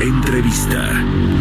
Entrevista. 0.00 1.37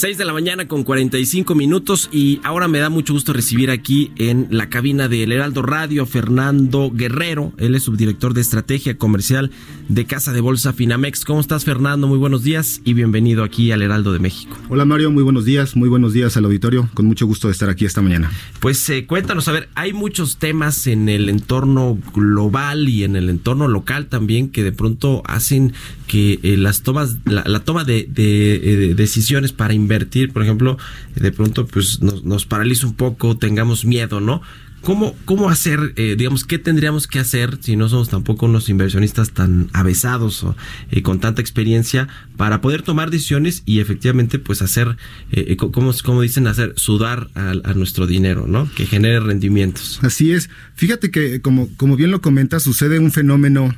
6 0.00 0.16
de 0.16 0.24
la 0.24 0.32
mañana 0.32 0.66
con 0.66 0.82
45 0.82 1.54
minutos 1.54 2.08
y 2.10 2.40
ahora 2.42 2.68
me 2.68 2.78
da 2.78 2.88
mucho 2.88 3.12
gusto 3.12 3.34
recibir 3.34 3.70
aquí 3.70 4.12
en 4.16 4.46
la 4.48 4.70
cabina 4.70 5.08
del 5.08 5.30
Heraldo 5.30 5.60
Radio 5.60 6.06
Fernando 6.06 6.90
Guerrero. 6.90 7.52
Él 7.58 7.74
es 7.74 7.82
subdirector 7.82 8.32
de 8.32 8.40
estrategia 8.40 8.96
comercial 8.96 9.50
de 9.90 10.06
Casa 10.06 10.32
de 10.32 10.40
Bolsa 10.40 10.72
Finamex. 10.72 11.26
¿Cómo 11.26 11.40
estás 11.40 11.66
Fernando? 11.66 12.06
Muy 12.06 12.16
buenos 12.16 12.42
días 12.42 12.80
y 12.82 12.94
bienvenido 12.94 13.44
aquí 13.44 13.72
al 13.72 13.82
Heraldo 13.82 14.14
de 14.14 14.20
México. 14.20 14.56
Hola 14.70 14.86
Mario, 14.86 15.10
muy 15.10 15.22
buenos 15.22 15.44
días, 15.44 15.76
muy 15.76 15.90
buenos 15.90 16.14
días 16.14 16.34
al 16.38 16.46
auditorio. 16.46 16.88
Con 16.94 17.04
mucho 17.04 17.26
gusto 17.26 17.48
de 17.48 17.52
estar 17.52 17.68
aquí 17.68 17.84
esta 17.84 18.00
mañana. 18.00 18.30
Pues 18.60 18.88
eh, 18.88 19.04
cuéntanos, 19.04 19.48
a 19.48 19.52
ver, 19.52 19.68
hay 19.74 19.92
muchos 19.92 20.38
temas 20.38 20.86
en 20.86 21.10
el 21.10 21.28
entorno 21.28 21.98
global 22.14 22.88
y 22.88 23.04
en 23.04 23.16
el 23.16 23.28
entorno 23.28 23.68
local 23.68 24.06
también 24.06 24.48
que 24.48 24.64
de 24.64 24.72
pronto 24.72 25.22
hacen 25.26 25.74
que 26.10 26.40
eh, 26.42 26.56
las 26.56 26.82
tomas, 26.82 27.18
la, 27.24 27.60
toma 27.60 27.84
de, 27.84 28.04
de, 28.08 28.96
decisiones 28.96 29.52
para 29.52 29.74
invertir, 29.74 29.89
por 30.32 30.42
ejemplo, 30.42 30.78
de 31.16 31.32
pronto 31.32 31.66
pues 31.66 32.00
nos, 32.00 32.24
nos 32.24 32.46
paraliza 32.46 32.86
un 32.86 32.94
poco, 32.94 33.36
tengamos 33.36 33.84
miedo, 33.84 34.20
¿no? 34.20 34.42
¿Cómo, 34.80 35.14
cómo 35.26 35.50
hacer, 35.50 35.92
eh, 35.96 36.14
digamos, 36.16 36.44
qué 36.44 36.58
tendríamos 36.58 37.06
que 37.06 37.18
hacer 37.18 37.58
si 37.60 37.76
no 37.76 37.90
somos 37.90 38.08
tampoco 38.08 38.46
unos 38.46 38.70
inversionistas 38.70 39.32
tan 39.32 39.68
avesados 39.74 40.42
o 40.42 40.56
eh, 40.90 41.02
con 41.02 41.20
tanta 41.20 41.42
experiencia 41.42 42.08
para 42.38 42.62
poder 42.62 42.80
tomar 42.80 43.10
decisiones 43.10 43.62
y 43.66 43.80
efectivamente 43.80 44.38
pues 44.38 44.62
hacer, 44.62 44.96
eh, 45.32 45.56
como, 45.56 45.92
como 46.02 46.22
dicen, 46.22 46.46
hacer 46.46 46.72
sudar 46.76 47.28
a, 47.34 47.50
a, 47.50 47.74
nuestro 47.74 48.06
dinero, 48.06 48.46
¿no? 48.46 48.70
Que 48.74 48.86
genere 48.86 49.20
rendimientos. 49.20 50.00
Así 50.02 50.32
es. 50.32 50.48
Fíjate 50.76 51.10
que 51.10 51.42
como, 51.42 51.68
como 51.76 51.96
bien 51.96 52.10
lo 52.10 52.22
comentas, 52.22 52.62
sucede 52.62 52.98
un 52.98 53.12
fenómeno 53.12 53.74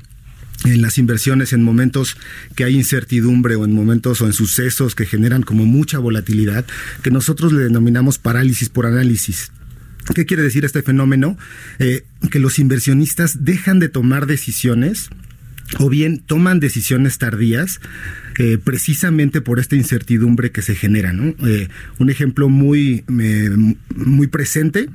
en 0.64 0.82
las 0.82 0.98
inversiones 0.98 1.52
en 1.52 1.62
momentos 1.62 2.16
que 2.55 2.64
hay 2.64 2.77
incertidumbre 2.77 3.56
o 3.56 3.64
en 3.64 3.72
momentos 3.72 4.20
o 4.20 4.27
en 4.27 4.32
sucesos 4.32 4.94
que 4.94 5.06
generan 5.06 5.42
como 5.42 5.64
mucha 5.66 5.98
volatilidad, 5.98 6.64
que 7.02 7.10
nosotros 7.10 7.52
le 7.52 7.64
denominamos 7.64 8.18
parálisis 8.18 8.68
por 8.68 8.86
análisis. 8.86 9.52
¿Qué 10.14 10.27
quiere 10.27 10.42
decir 10.42 10.64
este 10.64 10.83
fenómeno? 10.83 11.38
Eh, 11.78 12.05
que 12.30 12.38
los 12.38 12.58
inversionistas 12.58 13.44
dejan 13.44 13.78
de 13.78 13.88
tomar 13.88 14.27
decisiones 14.27 15.10
o 15.78 15.88
bien 15.88 16.18
toman 16.18 16.60
decisiones 16.60 17.18
tardías 17.18 17.80
eh, 18.38 18.58
precisamente 18.62 19.40
por 19.40 19.58
esta 19.60 19.77
incertidumbre 19.77 20.50
que 20.50 20.62
se 20.62 20.74
genera. 20.74 21.14
Eh, 21.46 21.68
un 21.98 22.10
ejemplo 22.10 22.48
muy, 22.48 23.05
muy 23.08 24.27
presente 24.27 24.88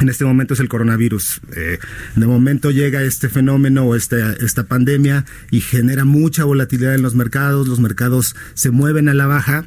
en 0.00 0.08
este 0.08 0.24
momento 0.24 0.54
es 0.54 0.60
el 0.60 0.68
coronavirus. 0.68 1.40
Eh, 1.56 1.78
de 2.14 2.26
momento 2.26 2.70
llega 2.70 3.02
este 3.02 3.28
fenómeno 3.28 3.84
o 3.84 3.94
esta, 3.94 4.32
esta 4.34 4.64
pandemia 4.64 5.24
y 5.50 5.60
genera 5.60 6.04
mucha 6.04 6.44
volatilidad 6.44 6.94
en 6.94 7.02
los 7.02 7.14
mercados, 7.14 7.68
los 7.68 7.80
mercados 7.80 8.36
se 8.54 8.70
mueven 8.70 9.08
a 9.08 9.14
la 9.14 9.26
baja. 9.26 9.66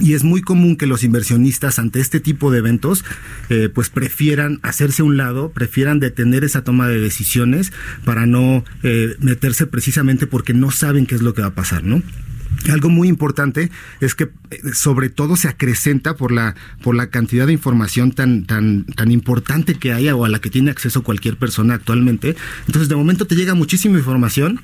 Y 0.00 0.14
es 0.14 0.24
muy 0.24 0.40
común 0.40 0.76
que 0.76 0.86
los 0.86 1.04
inversionistas 1.04 1.78
ante 1.78 2.00
este 2.00 2.20
tipo 2.20 2.50
de 2.50 2.58
eventos 2.58 3.04
eh, 3.50 3.68
pues 3.68 3.90
prefieran 3.90 4.58
hacerse 4.62 5.02
a 5.02 5.04
un 5.04 5.18
lado, 5.18 5.50
prefieran 5.50 6.00
detener 6.00 6.42
esa 6.42 6.64
toma 6.64 6.88
de 6.88 6.98
decisiones 6.98 7.70
para 8.04 8.24
no 8.24 8.64
eh, 8.82 9.16
meterse 9.18 9.66
precisamente 9.66 10.26
porque 10.26 10.54
no 10.54 10.70
saben 10.70 11.04
qué 11.04 11.16
es 11.16 11.22
lo 11.22 11.34
que 11.34 11.42
va 11.42 11.48
a 11.48 11.54
pasar, 11.54 11.84
¿no? 11.84 12.02
Algo 12.68 12.90
muy 12.90 13.08
importante 13.08 13.70
es 14.00 14.14
que 14.14 14.24
eh, 14.24 14.60
sobre 14.74 15.08
todo 15.08 15.36
se 15.36 15.48
acrecenta 15.48 16.14
por 16.16 16.30
la 16.30 16.54
por 16.82 16.94
la 16.94 17.08
cantidad 17.08 17.46
de 17.46 17.52
información 17.52 18.12
tan 18.12 18.44
tan 18.44 18.84
tan 18.84 19.10
importante 19.10 19.74
que 19.74 19.92
haya 19.92 20.14
o 20.14 20.24
a 20.24 20.28
la 20.28 20.40
que 20.40 20.50
tiene 20.50 20.70
acceso 20.70 21.02
cualquier 21.02 21.36
persona 21.36 21.74
actualmente. 21.74 22.36
Entonces, 22.66 22.88
de 22.88 22.96
momento 22.96 23.26
te 23.26 23.34
llega 23.34 23.54
muchísima 23.54 23.98
información 23.98 24.60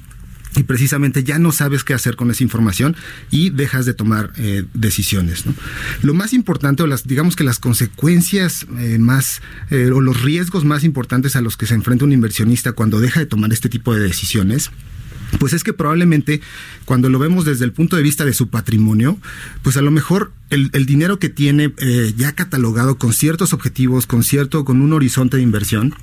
y 0.57 0.63
precisamente 0.63 1.23
ya 1.23 1.39
no 1.39 1.53
sabes 1.53 1.85
qué 1.85 1.95
hacer 1.95 2.17
con 2.17 2.31
esa 2.31 2.43
información 2.43 2.97
y 3.31 3.51
dejas 3.51 3.85
de 3.85 3.93
tomar 3.93 4.33
eh, 4.37 4.65
decisiones. 4.73 5.45
Lo 6.03 6.15
más 6.15 6.33
importante, 6.33 6.83
o 6.83 6.87
las, 6.87 7.07
digamos 7.07 7.37
que 7.37 7.45
las 7.45 7.59
consecuencias 7.59 8.67
eh, 8.79 8.99
más, 8.99 9.43
o 9.71 10.01
los 10.01 10.23
riesgos 10.23 10.65
más 10.65 10.83
importantes 10.83 11.37
a 11.37 11.43
los 11.43 11.59
que 11.59 11.67
se 11.67 11.75
enfrenta 11.75 12.07
un 12.07 12.13
inversionista 12.13 12.73
cuando 12.73 13.01
deja 13.01 13.21
de 13.21 13.27
tomar 13.27 13.53
este 13.53 13.69
tipo 13.69 13.95
de 13.95 14.01
decisiones, 14.01 14.71
pues 15.39 15.53
es 15.53 15.65
que 15.65 15.73
probablemente 15.73 16.41
cuando 16.85 17.09
lo 17.09 17.19
vemos 17.19 17.45
desde 17.45 17.65
el 17.65 17.73
punto 17.73 17.97
de 17.97 18.03
vista 18.03 18.25
de 18.25 18.33
su 18.33 18.49
patrimonio, 18.49 19.19
pues 19.63 19.77
a 19.77 19.83
lo 19.83 19.91
mejor 19.91 20.33
el, 20.51 20.71
dinero 20.87 21.19
que 21.19 21.29
tiene 21.29 21.73
eh, 21.79 22.15
ya 22.17 22.33
catalogado 22.33 22.99
con 22.99 23.13
ciertos 23.13 23.53
objetivos, 23.53 24.07
con 24.07 24.23
cierto, 24.23 24.65
con 24.65 24.81
un 24.81 24.93
horizonte 24.93 25.37
de 25.37 25.43
inversión, 25.43 25.95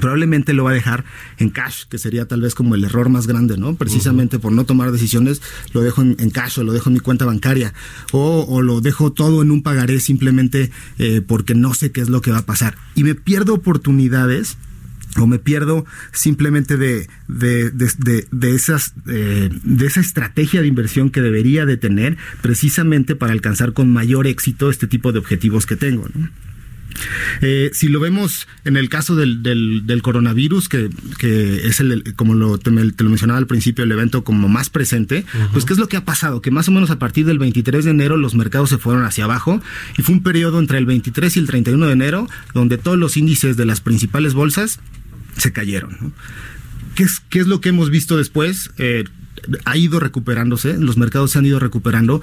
probablemente 0.00 0.52
lo 0.52 0.64
va 0.64 0.70
a 0.70 0.74
dejar 0.74 1.04
en 1.38 1.50
cash, 1.50 1.84
que 1.88 1.98
sería 1.98 2.26
tal 2.26 2.40
vez 2.40 2.54
como 2.54 2.74
el 2.74 2.84
error 2.84 3.08
más 3.08 3.26
grande, 3.26 3.56
¿no? 3.56 3.74
Precisamente 3.74 4.38
por 4.38 4.52
no 4.52 4.64
tomar 4.64 4.92
decisiones, 4.92 5.42
lo 5.72 5.82
dejo 5.82 6.02
en, 6.02 6.30
cash 6.30 6.60
o 6.60 6.64
lo 6.64 6.72
dejo 6.72 6.90
en 6.90 6.94
mi 6.94 7.00
cuenta 7.00 7.24
bancaria 7.24 7.74
o, 8.12 8.62
lo 8.62 8.80
dejo 8.80 9.12
todo 9.12 9.42
en 9.42 9.50
un 9.50 9.62
pagaré 9.62 10.00
simplemente 10.00 10.70
eh, 10.98 11.22
porque 11.26 11.54
no 11.54 11.74
sé 11.74 11.90
qué 11.90 12.00
es 12.00 12.08
lo 12.08 12.20
que 12.20 12.30
va 12.30 12.38
a 12.38 12.46
pasar. 12.46 12.76
Y 12.94 13.04
me 13.04 13.14
pierdo 13.14 13.54
oportunidades 13.54 14.56
o 15.18 15.26
me 15.26 15.38
pierdo 15.38 15.84
simplemente 16.12 16.76
de, 16.76 17.08
de, 17.28 17.70
de, 17.70 18.26
de 18.30 18.54
esas, 18.54 18.94
eh, 19.06 19.50
de 19.62 19.86
esa 19.86 20.00
estrategia 20.00 20.60
de 20.60 20.66
inversión 20.66 21.10
que 21.10 21.20
debería 21.20 21.66
de 21.66 21.76
tener 21.76 22.16
precisamente 22.42 23.16
para 23.16 23.32
alcanzar 23.32 23.72
con 23.72 23.92
mayor 23.92 24.26
éxito 24.26 24.70
este 24.70 24.86
tipo 24.86 25.12
de 25.12 25.18
objetivos 25.18 25.66
que 25.66 25.76
tengo. 25.76 26.08
Eh, 27.40 27.70
si 27.72 27.88
lo 27.88 28.00
vemos 28.00 28.48
en 28.64 28.76
el 28.76 28.88
caso 28.88 29.14
del, 29.14 29.42
del, 29.42 30.02
coronavirus, 30.02 30.68
que, 30.68 30.90
que, 31.18 31.66
es 31.66 31.80
el, 31.80 32.14
como 32.16 32.34
lo, 32.34 32.58
te, 32.58 32.70
lo 32.70 33.10
mencionaba 33.10 33.38
al 33.38 33.46
principio, 33.46 33.84
el 33.84 33.92
evento 33.92 34.24
como 34.24 34.48
más 34.48 34.70
presente, 34.70 35.24
pues 35.52 35.64
¿qué 35.64 35.72
es 35.72 35.78
lo 35.78 35.88
que 35.88 35.96
ha 35.96 36.04
pasado? 36.04 36.42
Que 36.42 36.50
más 36.50 36.68
o 36.68 36.72
menos 36.72 36.90
a 36.90 36.98
partir 36.98 37.26
del 37.26 37.38
23 37.38 37.84
de 37.84 37.90
enero 37.90 38.16
los 38.16 38.34
mercados 38.34 38.70
se 38.70 38.78
fueron 38.78 39.04
hacia 39.04 39.24
abajo 39.24 39.60
y 39.96 40.02
fue 40.02 40.14
un 40.14 40.22
periodo 40.22 40.58
entre 40.58 40.78
el 40.78 40.86
23 40.86 41.36
y 41.36 41.40
el 41.40 41.46
31 41.46 41.86
de 41.86 41.92
enero 41.92 42.28
donde 42.54 42.78
todos 42.78 42.98
los 42.98 43.16
índices 43.16 43.56
de 43.56 43.66
las 43.66 43.80
principales 43.80 44.34
bolsas 44.34 44.80
se 45.38 45.52
cayeron. 45.52 46.14
¿Qué, 46.94 47.04
es, 47.04 47.20
¿Qué 47.28 47.38
es 47.38 47.46
lo 47.46 47.60
que 47.60 47.70
hemos 47.70 47.90
visto 47.90 48.16
después? 48.16 48.70
Eh, 48.78 49.04
ha 49.64 49.76
ido 49.76 50.00
recuperándose, 50.00 50.76
los 50.78 50.96
mercados 50.96 51.30
se 51.30 51.38
han 51.38 51.46
ido 51.46 51.58
recuperando 51.58 52.20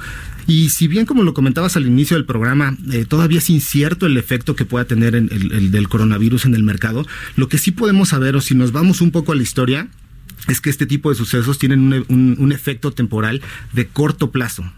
y 0.48 0.70
si 0.70 0.88
bien 0.88 1.06
como 1.06 1.24
lo 1.24 1.34
comentabas 1.34 1.76
al 1.78 1.88
inicio 1.88 2.18
del 2.18 2.26
programa, 2.26 2.78
eh, 2.92 3.06
todavía 3.06 3.38
es 3.38 3.50
incierto 3.50 4.06
el 4.06 4.18
efecto 4.18 4.56
que 4.56 4.66
pueda 4.66 4.86
tener 4.86 5.16
el, 5.16 5.32
el, 5.32 5.72
del 5.72 5.88
coronavirus 5.88 6.46
en 6.46 6.56
el 6.56 6.64
mercado, 6.64 7.06
lo 7.36 7.48
que 7.48 7.58
sí 7.58 7.72
podemos 7.72 8.10
saber 8.10 8.36
o 8.36 8.42
si 8.42 8.54
nos 8.54 8.72
vamos 8.72 9.02
un 9.02 9.12
poco 9.12 9.32
a 9.32 9.36
la 9.36 9.44
historia, 9.44 9.88
es 10.48 10.62
que 10.62 10.70
este 10.70 10.86
tipo 10.86 11.10
de 11.10 11.16
sucesos 11.16 11.58
tienen 11.58 12.06
un, 12.08 12.36
un, 12.40 12.52
efecto 12.52 12.92
temporal 12.92 13.42
de 13.74 13.88
corto 13.88 14.32
plazo. 14.32 14.72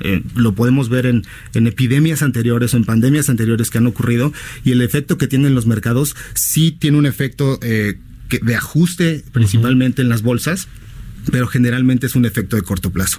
Eh, 0.00 0.22
lo 0.34 0.54
podemos 0.54 0.88
ver 0.88 1.06
en, 1.06 1.24
en, 1.54 1.66
epidemias 1.66 2.22
anteriores 2.22 2.74
o 2.74 2.76
en 2.76 2.84
pandemias 2.84 3.28
anteriores 3.28 3.70
que 3.70 3.78
han 3.78 3.86
ocurrido 3.86 4.32
y 4.64 4.72
el 4.72 4.82
efecto 4.82 5.18
que 5.18 5.26
tienen 5.26 5.54
los 5.54 5.66
mercados 5.66 6.16
sí 6.34 6.72
tiene 6.72 6.98
un 6.98 7.06
efecto 7.06 7.58
eh, 7.62 7.98
que, 8.28 8.38
de 8.38 8.54
ajuste 8.54 9.24
principalmente 9.32 10.02
en 10.02 10.08
las 10.08 10.22
bolsas 10.22 10.68
pero 11.30 11.46
generalmente 11.46 12.06
es 12.06 12.16
un 12.16 12.26
efecto 12.26 12.56
de 12.56 12.62
corto 12.62 12.90
plazo. 12.90 13.18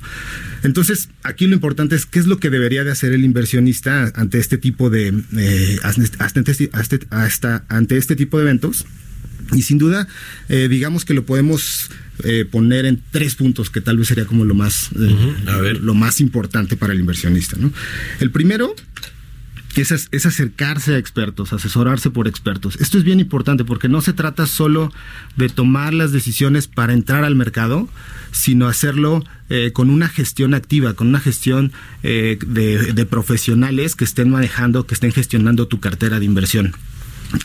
Entonces, 0.63 1.09
aquí 1.23 1.47
lo 1.47 1.55
importante 1.55 1.95
es 1.95 2.05
qué 2.05 2.19
es 2.19 2.27
lo 2.27 2.37
que 2.37 2.51
debería 2.51 2.83
de 2.83 2.91
hacer 2.91 3.13
el 3.13 3.23
inversionista 3.23 4.11
ante 4.15 4.37
este 4.37 4.59
tipo 4.59 4.89
de 4.89 5.13
eh, 5.35 5.79
hasta, 7.09 7.65
ante 7.67 7.97
este 7.97 8.15
tipo 8.15 8.37
de 8.37 8.43
eventos 8.43 8.85
y 9.53 9.61
sin 9.61 9.77
duda, 9.77 10.07
eh, 10.49 10.67
digamos 10.69 11.05
que 11.05 11.13
lo 11.13 11.25
podemos 11.25 11.89
eh, 12.23 12.45
poner 12.49 12.85
en 12.85 13.01
tres 13.11 13.35
puntos, 13.35 13.69
que 13.69 13.81
tal 13.81 13.97
vez 13.97 14.07
sería 14.07 14.25
como 14.25 14.45
lo 14.45 14.55
más, 14.55 14.89
eh, 14.95 15.79
lo 15.81 15.93
más 15.93 16.21
importante 16.21 16.77
para 16.77 16.93
el 16.93 16.99
inversionista. 16.99 17.57
¿no? 17.59 17.71
El 18.19 18.31
primero 18.31 18.75
es, 19.75 19.91
es, 19.91 20.25
acercarse 20.25 20.95
a 20.95 20.97
expertos, 20.97 21.51
asesorarse 21.53 22.09
por 22.09 22.27
expertos. 22.27 22.77
Esto 22.79 22.97
es 22.97 23.03
bien 23.03 23.19
importante 23.19 23.65
porque 23.65 23.89
no 23.89 24.01
se 24.01 24.13
trata 24.13 24.47
solo 24.47 24.91
de 25.35 25.49
tomar 25.49 25.93
las 25.93 26.11
decisiones 26.11 26.67
para 26.67 26.93
entrar 26.93 27.23
al 27.25 27.35
mercado, 27.35 27.89
sino 28.31 28.67
hacerlo 28.67 29.23
con 29.73 29.91
una 29.91 30.07
gestión 30.09 30.55
activa, 30.55 30.95
con 30.95 31.07
una 31.07 31.19
gestión 31.19 31.71
de, 32.01 32.37
de 32.37 33.05
profesionales 33.05 33.95
que 33.95 34.05
estén 34.05 34.29
manejando, 34.29 34.87
que 34.87 34.95
estén 34.95 35.11
gestionando 35.11 35.67
tu 35.67 35.79
cartera 35.79 36.19
de 36.19 36.25
inversión. 36.25 36.73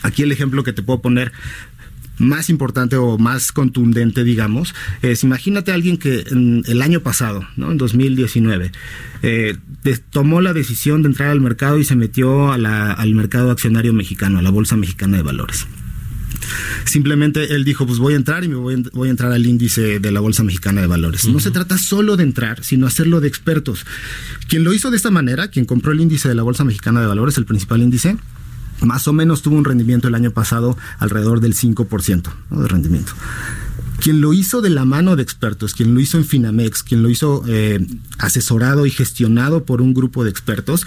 Aquí 0.03 0.23
el 0.23 0.31
ejemplo 0.31 0.63
que 0.63 0.73
te 0.73 0.83
puedo 0.83 1.01
poner 1.01 1.31
más 2.21 2.49
importante 2.49 2.95
o 2.95 3.17
más 3.17 3.51
contundente, 3.51 4.23
digamos, 4.23 4.73
es 5.01 5.23
imagínate 5.23 5.71
a 5.71 5.75
alguien 5.75 5.97
que 5.97 6.23
en 6.29 6.63
el 6.67 6.81
año 6.81 7.01
pasado, 7.01 7.45
¿no? 7.57 7.71
en 7.71 7.77
2019, 7.77 8.71
eh, 9.23 9.57
tomó 10.09 10.41
la 10.41 10.53
decisión 10.53 11.01
de 11.01 11.09
entrar 11.09 11.29
al 11.29 11.41
mercado 11.41 11.77
y 11.77 11.83
se 11.83 11.95
metió 11.95 12.51
al 12.51 13.15
mercado 13.15 13.51
accionario 13.51 13.93
mexicano, 13.93 14.39
a 14.39 14.41
la 14.41 14.51
Bolsa 14.51 14.77
Mexicana 14.77 15.17
de 15.17 15.23
Valores. 15.23 15.67
Simplemente 16.85 17.53
él 17.53 17.63
dijo, 17.63 17.85
pues 17.85 17.99
voy 17.99 18.13
a 18.13 18.17
entrar 18.17 18.43
y 18.43 18.47
me 18.47 18.55
voy, 18.55 19.07
a 19.07 19.11
entrar 19.11 19.31
al 19.31 19.45
índice 19.45 19.99
de 19.99 20.11
la 20.11 20.19
Bolsa 20.19 20.43
Mexicana 20.43 20.81
de 20.81 20.87
Valores. 20.87 21.27
No 21.27 21.39
se 21.39 21.51
trata 21.51 21.77
solo 21.77 22.17
de 22.17 22.23
entrar, 22.23 22.63
sino 22.63 22.87
hacerlo 22.87 23.21
de 23.21 23.27
expertos. 23.27 23.85
Quien 24.47 24.63
lo 24.63 24.73
hizo 24.73 24.91
de 24.91 24.97
esta 24.97 25.11
manera, 25.11 25.49
quien 25.49 25.65
compró 25.65 25.91
el 25.91 26.01
índice 26.01 26.27
de 26.27 26.35
la 26.35 26.43
Bolsa 26.43 26.63
Mexicana 26.63 27.01
de 27.01 27.07
Valores, 27.07 27.37
el 27.37 27.45
principal 27.45 27.81
índice, 27.81 28.17
más 28.81 29.07
o 29.07 29.13
menos 29.13 29.41
tuvo 29.41 29.55
un 29.55 29.65
rendimiento 29.65 30.07
el 30.07 30.15
año 30.15 30.31
pasado 30.31 30.77
alrededor 30.99 31.39
del 31.39 31.55
5% 31.55 32.29
de 32.49 32.67
rendimiento. 32.67 33.13
Quien 33.99 34.19
lo 34.19 34.33
hizo 34.33 34.61
de 34.61 34.71
la 34.71 34.83
mano 34.83 35.15
de 35.15 35.21
expertos, 35.21 35.75
quien 35.75 35.93
lo 35.93 35.99
hizo 35.99 36.17
en 36.17 36.25
Finamex, 36.25 36.81
quien 36.81 37.03
lo 37.03 37.09
hizo 37.09 37.43
eh, 37.47 37.85
asesorado 38.17 38.87
y 38.87 38.89
gestionado 38.89 39.63
por 39.63 39.81
un 39.81 39.93
grupo 39.93 40.23
de 40.23 40.31
expertos, 40.31 40.85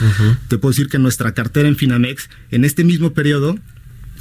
te 0.49 0.58
puedo 0.58 0.73
decir 0.73 0.88
que 0.88 0.99
nuestra 0.99 1.32
cartera 1.32 1.69
en 1.69 1.76
Finamex 1.76 2.29
en 2.50 2.64
este 2.64 2.82
mismo 2.82 3.12
periodo 3.12 3.56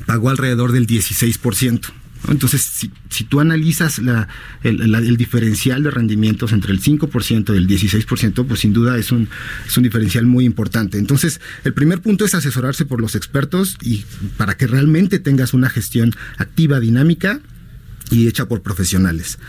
pagó 0.05 0.29
alrededor 0.29 0.71
del 0.71 0.85
16%. 0.85 2.02
Entonces, 2.29 2.89
si, 3.09 3.23
tú 3.25 3.39
analizas 3.39 3.99
el, 4.63 5.17
diferencial 5.17 5.83
de 5.83 5.91
rendimientos 5.91 6.53
entre 6.53 6.71
el 6.71 6.81
5% 6.81 7.53
y 7.53 7.57
el 7.57 7.67
16%, 7.67 8.45
pues 8.45 8.59
sin 8.61 8.73
duda 8.73 8.97
es 8.97 9.11
un, 9.11 9.29
es 9.67 9.75
un 9.75 9.83
diferencial 9.83 10.25
muy 10.25 10.45
importante. 10.45 10.97
Entonces, 10.97 11.41
el 11.63 11.73
primer 11.73 12.01
punto 12.01 12.23
es 12.25 12.33
asesorarse 12.33 12.85
por 12.85 13.01
los 13.01 13.15
expertos 13.15 13.77
y 13.81 14.05
para 14.37 14.55
que 14.55 14.67
realmente 14.67 15.19
tengas 15.19 15.53
una 15.53 15.69
gestión 15.69 16.13
activa, 16.37 16.79
dinámica 16.79 17.41
y 18.09 18.27
hecha 18.27 18.47
por 18.47 18.61
profesionales. 18.61 19.39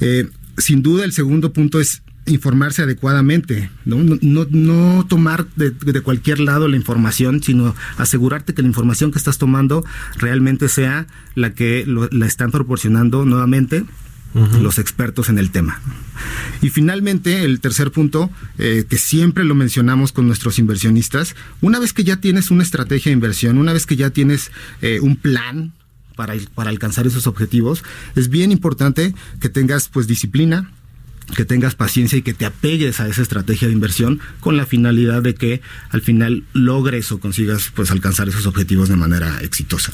Eh, 0.00 0.28
sin 0.58 0.82
duda, 0.82 1.04
el 1.04 1.12
segundo 1.12 1.52
punto 1.52 1.80
es 1.80 2.02
informarse 2.26 2.82
adecuadamente, 2.82 3.70
no, 3.84 3.98
no, 4.02 4.46
no 4.50 5.06
tomar 5.08 5.46
de, 5.54 6.00
cualquier 6.00 6.40
lado 6.40 6.68
la 6.68 6.76
información, 6.76 7.42
sino 7.42 7.74
asegurarte 7.96 8.54
que 8.54 8.62
la 8.62 8.68
información 8.68 9.12
que 9.12 9.18
estás 9.18 9.38
tomando 9.38 9.84
realmente 10.16 10.68
sea 10.68 11.06
la 11.34 11.54
que 11.54 11.84
la 11.86 12.26
están 12.26 12.50
proporcionando 12.50 13.24
nuevamente 13.24 13.84
los 14.60 14.78
expertos 14.78 15.30
en 15.30 15.38
el 15.38 15.50
tema. 15.50 15.80
Y 16.60 16.68
finalmente, 16.68 17.44
el 17.44 17.60
tercer 17.60 17.90
punto, 17.90 18.30
eh, 18.58 18.84
que 18.86 18.98
siempre 18.98 19.44
lo 19.44 19.54
mencionamos 19.54 20.12
con 20.12 20.26
nuestros 20.26 20.58
inversionistas, 20.58 21.34
una 21.62 21.78
vez 21.78 21.94
que 21.94 22.04
ya 22.04 22.18
tienes 22.18 22.50
una 22.50 22.62
estrategia 22.62 23.10
de 23.10 23.14
inversión, 23.14 23.56
una 23.56 23.72
vez 23.72 23.86
que 23.86 23.96
ya 23.96 24.10
tienes 24.10 24.50
eh, 24.82 25.00
un 25.00 25.16
plan 25.16 25.72
para, 26.16 26.34
para 26.54 26.68
alcanzar 26.68 27.06
esos 27.06 27.26
objetivos, 27.26 27.82
es 28.14 28.28
bien 28.28 28.52
importante 28.52 29.14
que 29.40 29.48
tengas 29.48 29.88
pues 29.88 30.06
disciplina, 30.06 30.70
que 31.34 31.44
tengas 31.44 31.74
paciencia 31.74 32.18
y 32.18 32.22
que 32.22 32.34
te 32.34 32.46
apegues 32.46 33.00
a 33.00 33.08
esa 33.08 33.22
estrategia 33.22 33.68
de 33.68 33.74
inversión 33.74 34.20
con 34.40 34.56
la 34.56 34.66
finalidad 34.66 35.22
de 35.22 35.34
que 35.34 35.60
al 35.90 36.00
final 36.00 36.44
logres 36.52 37.10
o 37.12 37.18
consigas 37.18 37.72
pues 37.74 37.90
alcanzar 37.90 38.28
esos 38.28 38.46
objetivos 38.46 38.88
de 38.88 38.96
manera 38.96 39.40
exitosa. 39.40 39.92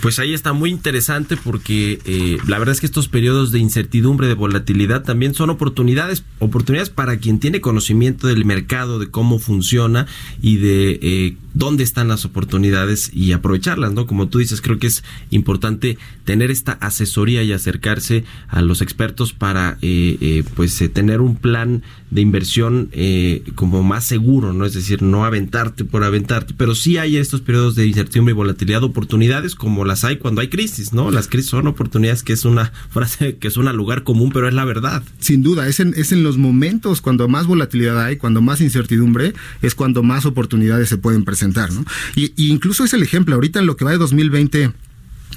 Pues 0.00 0.18
ahí 0.18 0.34
está 0.34 0.52
muy 0.52 0.70
interesante 0.70 1.36
porque 1.36 2.00
eh, 2.04 2.38
la 2.46 2.58
verdad 2.58 2.74
es 2.74 2.80
que 2.80 2.86
estos 2.86 3.08
periodos 3.08 3.50
de 3.50 3.58
incertidumbre, 3.58 4.26
de 4.26 4.34
volatilidad 4.34 5.02
también 5.02 5.34
son 5.34 5.50
oportunidades, 5.50 6.24
oportunidades 6.38 6.90
para 6.90 7.16
quien 7.18 7.38
tiene 7.38 7.60
conocimiento 7.60 8.26
del 8.26 8.44
mercado, 8.44 8.98
de 8.98 9.08
cómo 9.08 9.38
funciona 9.38 10.06
y 10.42 10.56
de 10.56 10.98
eh, 11.02 11.36
dónde 11.54 11.84
están 11.84 12.08
las 12.08 12.26
oportunidades 12.26 13.10
y 13.14 13.32
aprovecharlas, 13.32 13.92
¿no? 13.94 14.06
Como 14.06 14.28
tú 14.28 14.38
dices, 14.38 14.60
creo 14.60 14.78
que 14.78 14.88
es 14.88 15.02
importante 15.30 15.96
tener 16.24 16.50
esta 16.50 16.72
asesoría 16.72 17.42
y 17.42 17.52
acercarse 17.52 18.24
a 18.48 18.60
los 18.60 18.82
expertos 18.82 19.32
para 19.32 19.78
eh, 19.80 20.18
eh, 20.28 20.42
pues 20.56 20.80
eh, 20.82 20.88
tener 20.88 21.20
un 21.20 21.36
plan 21.36 21.84
de 22.10 22.20
inversión 22.20 22.88
eh, 22.90 23.44
como 23.54 23.84
más 23.84 24.04
seguro, 24.04 24.52
¿no? 24.52 24.64
Es 24.64 24.74
decir, 24.74 25.00
no 25.00 25.24
aventarte 25.24 25.84
por 25.84 26.02
aventarte, 26.02 26.52
pero 26.56 26.74
sí 26.74 26.98
hay 26.98 27.16
estos 27.16 27.42
periodos 27.42 27.76
de 27.76 27.86
incertidumbre 27.86 28.32
y 28.32 28.34
volatilidad, 28.34 28.82
oportunidades 28.82 29.54
como 29.54 29.84
las 29.84 30.02
hay 30.02 30.16
cuando 30.16 30.40
hay 30.40 30.48
crisis, 30.48 30.92
¿no? 30.92 31.12
Las 31.12 31.28
crisis 31.28 31.50
son 31.50 31.68
oportunidades 31.68 32.24
que 32.24 32.32
es 32.32 32.44
una 32.44 32.72
frase 32.90 33.36
que 33.36 33.46
es 33.46 33.56
un 33.56 33.66
lugar 33.76 34.02
común, 34.02 34.32
pero 34.32 34.48
es 34.48 34.54
la 34.54 34.64
verdad. 34.64 35.04
Sin 35.20 35.44
duda, 35.44 35.68
es 35.68 35.78
en, 35.78 35.94
es 35.96 36.10
en 36.10 36.24
los 36.24 36.38
momentos 36.38 37.00
cuando 37.00 37.28
más 37.28 37.46
volatilidad 37.46 38.02
hay, 38.02 38.16
cuando 38.16 38.42
más 38.42 38.60
incertidumbre, 38.60 39.32
es 39.62 39.76
cuando 39.76 40.02
más 40.02 40.26
oportunidades 40.26 40.88
se 40.88 40.98
pueden 40.98 41.24
presentar, 41.24 41.72
¿no? 41.72 41.84
Y, 42.16 42.32
y 42.34 42.50
incluso 42.50 42.82
es 42.82 42.92
el 42.94 43.04
ejemplo, 43.04 43.36
ahorita 43.36 43.60
en 43.60 43.66
lo 43.66 43.76
que 43.76 43.84
va 43.84 43.92
de 43.92 43.98
2020 43.98 44.72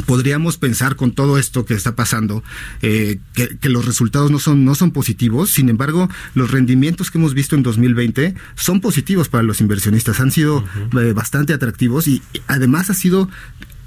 podríamos 0.06 0.57
pensar 0.57 0.96
con 0.96 1.12
todo 1.12 1.38
esto 1.38 1.66
que 1.66 1.74
está 1.74 1.96
pasando 1.96 2.44
eh, 2.81 3.19
que, 3.34 3.69
los 3.69 3.86
resultados 3.86 4.31
no 4.31 4.40
son 4.40 4.66
no 4.66 4.75
son 4.75 4.92
positivos. 4.92 5.51
Sin 5.51 5.69
embargo 5.69 6.10
los 6.34 6.51
rendimientos 6.51 7.12
que 7.12 7.18
hemos 7.18 7.34
visto 7.34 7.56
en 7.56 7.63
2020 7.63 8.36
son 8.56 8.81
positivos 8.81 9.30
para 9.30 9.44
los 9.44 9.62
inversionistas. 9.62 10.19
Han 10.19 10.31
sido 10.31 10.63
eh, 11.00 11.13
bastante 11.13 11.54
atractivos 11.54 12.07
y 12.07 12.22
además 12.48 12.90
ha 12.90 12.94
sido 12.94 13.30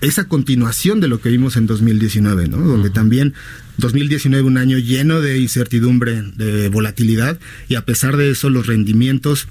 esa 0.00 0.26
continuación 0.26 1.00
de 1.00 1.08
lo 1.08 1.20
que 1.20 1.28
vimos 1.28 1.56
en 1.56 1.66
2019, 1.66 2.48
¿no? 2.48 2.58
Donde 2.58 2.90
también 2.90 3.34
2019 3.78 4.42
un 4.44 4.58
año 4.58 4.78
lleno 4.78 5.20
de 5.20 5.38
incertidumbre, 5.38 6.22
de 6.36 6.68
volatilidad 6.68 7.38
y 7.68 7.76
a 7.76 7.84
pesar 7.84 8.16
de 8.16 8.30
eso 8.30 8.50
los 8.50 8.66
rendimientos 8.66 9.48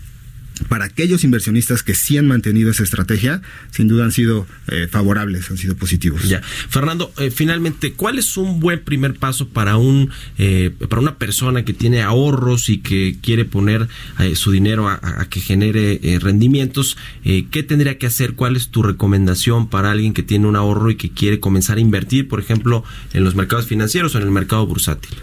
para 0.67 0.85
aquellos 0.85 1.23
inversionistas 1.23 1.83
que 1.83 1.95
sí 1.95 2.17
han 2.17 2.27
mantenido 2.27 2.71
esa 2.71 2.83
estrategia, 2.83 3.41
sin 3.71 3.87
duda 3.87 4.05
han 4.05 4.11
sido 4.11 4.47
eh, 4.67 4.87
favorables, 4.89 5.49
han 5.49 5.57
sido 5.57 5.75
positivos. 5.75 6.27
Ya, 6.27 6.41
Fernando, 6.41 7.11
eh, 7.17 7.31
finalmente, 7.31 7.93
¿cuál 7.93 8.19
es 8.19 8.37
un 8.37 8.59
buen 8.59 8.79
primer 8.79 9.15
paso 9.15 9.49
para 9.49 9.77
un 9.77 10.09
eh, 10.37 10.71
para 10.89 11.01
una 11.01 11.17
persona 11.17 11.63
que 11.65 11.73
tiene 11.73 12.01
ahorros 12.01 12.69
y 12.69 12.79
que 12.79 13.17
quiere 13.21 13.45
poner 13.45 13.87
su 14.33 14.51
dinero 14.51 14.87
a, 14.89 15.25
que 15.29 15.39
genere 15.39 15.99
rendimientos? 16.19 16.97
¿Qué 17.23 17.63
tendría 17.67 17.97
que 17.97 18.07
hacer? 18.07 18.33
¿Cuál 18.33 18.55
es 18.55 18.69
tu 18.69 18.83
recomendación 18.83 19.69
para 19.69 19.91
alguien 19.91 20.13
que 20.13 20.23
tiene 20.23 20.47
un 20.47 20.55
ahorro 20.55 20.89
y 20.91 20.95
que 20.95 21.09
quiere 21.09 21.39
comenzar 21.39 21.77
a 21.77 21.81
invertir, 21.81 22.27
por 22.27 22.39
ejemplo, 22.39 22.83
en 23.13 23.23
los 23.23 23.35
mercados 23.35 23.67
financieros 23.67 24.15
o 24.15 24.17
en 24.17 24.25
el 24.25 24.31
mercado 24.31 24.65
bursátil? 24.65 25.17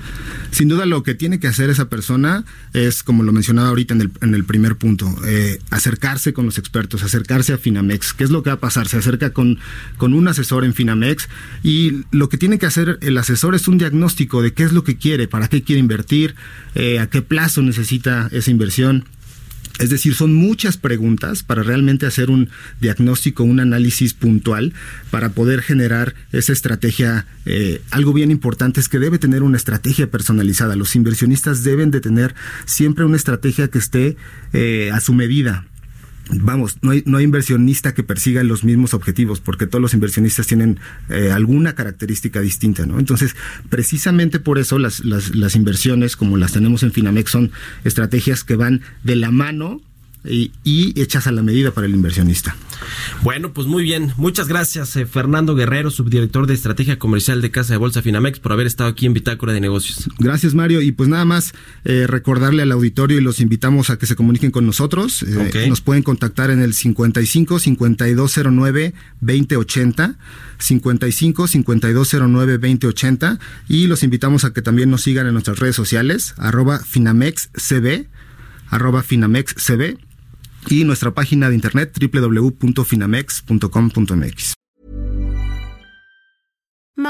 Sin 0.50 0.68
duda, 0.68 0.86
lo 0.86 1.02
que 1.02 1.14
tiene 1.14 1.38
que 1.40 1.46
hacer 1.46 1.70
esa 1.70 1.88
persona 1.88 2.44
es, 2.72 3.02
como 3.02 3.22
lo 3.22 3.32
mencionaba 3.32 3.68
ahorita 3.68 3.94
en 3.94 4.00
el, 4.00 4.10
en 4.22 4.34
el 4.34 4.44
primer 4.44 4.76
punto, 4.76 5.14
eh, 5.30 5.58
acercarse 5.68 6.32
con 6.32 6.46
los 6.46 6.56
expertos, 6.56 7.02
acercarse 7.02 7.52
a 7.52 7.58
Finamex. 7.58 8.14
¿Qué 8.14 8.24
es 8.24 8.30
lo 8.30 8.42
que 8.42 8.48
va 8.48 8.54
a 8.54 8.60
pasar? 8.60 8.88
Se 8.88 8.96
acerca 8.96 9.34
con, 9.34 9.58
con 9.98 10.14
un 10.14 10.26
asesor 10.26 10.64
en 10.64 10.72
Finamex 10.72 11.28
y 11.62 12.04
lo 12.12 12.30
que 12.30 12.38
tiene 12.38 12.58
que 12.58 12.64
hacer 12.64 12.98
el 13.02 13.18
asesor 13.18 13.54
es 13.54 13.68
un 13.68 13.76
diagnóstico 13.76 14.40
de 14.40 14.54
qué 14.54 14.62
es 14.62 14.72
lo 14.72 14.84
que 14.84 14.96
quiere, 14.96 15.28
para 15.28 15.48
qué 15.48 15.62
quiere 15.62 15.80
invertir, 15.80 16.34
eh, 16.74 16.98
a 16.98 17.10
qué 17.10 17.20
plazo 17.20 17.60
necesita 17.60 18.30
esa 18.32 18.50
inversión 18.50 19.04
es 19.78 19.90
decir, 19.90 20.14
son 20.14 20.34
muchas 20.34 20.76
preguntas 20.76 21.42
para 21.42 21.62
realmente 21.62 22.06
hacer 22.06 22.30
un 22.30 22.50
diagnóstico, 22.80 23.44
un 23.44 23.60
análisis 23.60 24.14
puntual 24.14 24.72
para 25.10 25.30
poder 25.30 25.62
generar 25.62 26.14
esa 26.32 26.52
estrategia. 26.52 27.26
Eh, 27.46 27.80
algo 27.90 28.12
bien 28.12 28.30
importante 28.30 28.80
es 28.80 28.88
que 28.88 28.98
debe 28.98 29.18
tener 29.18 29.42
una 29.42 29.56
estrategia 29.56 30.10
personalizada. 30.10 30.76
Los 30.76 30.96
inversionistas 30.96 31.62
deben 31.62 31.90
de 31.90 32.00
tener 32.00 32.34
siempre 32.64 33.04
una 33.04 33.16
estrategia 33.16 33.68
que 33.68 33.78
esté 33.78 34.16
eh, 34.52 34.90
a 34.92 35.00
su 35.00 35.14
medida 35.14 35.67
vamos, 36.30 36.78
no 36.82 36.90
hay, 36.90 37.02
no 37.06 37.18
hay 37.18 37.24
inversionista 37.24 37.94
que 37.94 38.02
persiga 38.02 38.42
los 38.42 38.64
mismos 38.64 38.94
objetivos, 38.94 39.40
porque 39.40 39.66
todos 39.66 39.82
los 39.82 39.94
inversionistas 39.94 40.46
tienen 40.46 40.78
eh, 41.08 41.30
alguna 41.32 41.74
característica 41.74 42.40
distinta, 42.40 42.86
¿no? 42.86 42.98
Entonces, 42.98 43.36
precisamente 43.68 44.40
por 44.40 44.58
eso 44.58 44.78
las, 44.78 45.04
las, 45.04 45.34
las 45.34 45.56
inversiones, 45.56 46.16
como 46.16 46.36
las 46.36 46.52
tenemos 46.52 46.82
en 46.82 46.92
Finamex, 46.92 47.30
son 47.30 47.50
estrategias 47.84 48.44
que 48.44 48.56
van 48.56 48.82
de 49.02 49.16
la 49.16 49.30
mano 49.30 49.80
y, 50.24 50.50
hechas 51.00 51.26
a 51.26 51.32
la 51.32 51.42
medida 51.42 51.70
para 51.70 51.86
el 51.86 51.94
inversionista. 51.94 52.56
Bueno, 53.22 53.52
pues 53.52 53.66
muy 53.66 53.82
bien. 53.82 54.12
Muchas 54.16 54.48
gracias, 54.48 54.94
eh, 54.96 55.06
Fernando 55.06 55.54
Guerrero, 55.54 55.90
subdirector 55.90 56.46
de 56.46 56.54
Estrategia 56.54 56.98
Comercial 56.98 57.40
de 57.40 57.50
Casa 57.50 57.74
de 57.74 57.78
Bolsa 57.78 58.02
Finamex, 58.02 58.38
por 58.38 58.52
haber 58.52 58.66
estado 58.66 58.90
aquí 58.90 59.06
en 59.06 59.14
Bitácora 59.14 59.52
de 59.52 59.60
Negocios. 59.60 60.08
Gracias, 60.18 60.54
Mario. 60.54 60.82
Y 60.82 60.92
pues 60.92 61.08
nada 61.08 61.24
más 61.24 61.52
eh, 61.84 62.06
recordarle 62.06 62.62
al 62.62 62.72
auditorio 62.72 63.18
y 63.18 63.20
los 63.20 63.40
invitamos 63.40 63.90
a 63.90 63.98
que 63.98 64.06
se 64.06 64.16
comuniquen 64.16 64.50
con 64.50 64.66
nosotros. 64.66 65.22
Eh, 65.22 65.66
nos 65.68 65.80
pueden 65.80 66.02
contactar 66.02 66.50
en 66.50 66.60
el 66.60 66.74
55 66.74 67.58
5209 67.58 68.94
2080. 69.20 70.16
55 70.58 71.46
5209 71.46 72.58
2080 72.58 73.38
y 73.68 73.86
los 73.86 74.02
invitamos 74.02 74.44
a 74.44 74.52
que 74.52 74.60
también 74.60 74.90
nos 74.90 75.02
sigan 75.02 75.26
en 75.26 75.32
nuestras 75.34 75.60
redes 75.60 75.76
sociales 75.76 76.34
arroba 76.36 76.80
finamexcb 76.80 78.06
arroba 78.68 79.02
finamexcb 79.02 79.98
y 80.68 80.84
nuestra 80.84 81.14
página 81.14 81.48
de 81.48 81.54
internet 81.54 81.96
www.finamex.com.mx. 81.98 84.57